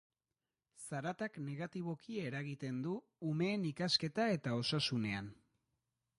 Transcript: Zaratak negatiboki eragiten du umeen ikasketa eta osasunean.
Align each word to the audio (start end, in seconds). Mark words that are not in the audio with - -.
Zaratak 0.85 1.37
negatiboki 1.49 2.17
eragiten 2.31 2.81
du 2.87 2.97
umeen 3.33 3.69
ikasketa 3.75 4.27
eta 4.39 4.57
osasunean. 4.65 5.33